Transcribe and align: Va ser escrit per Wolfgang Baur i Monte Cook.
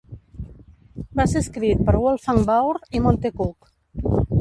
Va 1.19 1.27
ser 1.35 1.43
escrit 1.45 1.85
per 1.91 1.97
Wolfgang 2.07 2.43
Baur 2.51 2.75
i 3.01 3.07
Monte 3.07 3.37
Cook. 3.41 3.73